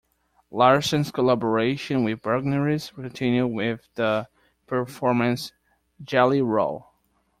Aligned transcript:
Larsens 0.51 1.13
collaboration 1.13 2.03
with 2.03 2.23
Bagneris 2.23 2.89
continued 2.91 3.49
with 3.49 3.87
the 3.93 4.27
performance 4.65 5.51
Jelly 6.03 6.41
Roll!! 6.41 6.89